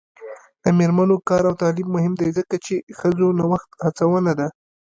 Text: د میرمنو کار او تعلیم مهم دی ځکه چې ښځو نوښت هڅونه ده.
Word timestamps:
د 0.63 0.65
میرمنو 0.77 1.15
کار 1.27 1.43
او 1.49 1.53
تعلیم 1.61 1.87
مهم 1.95 2.13
دی 2.19 2.29
ځکه 2.37 2.55
چې 2.65 2.73
ښځو 2.99 3.27
نوښت 3.39 3.69
هڅونه 3.83 4.31
ده. 4.39 4.47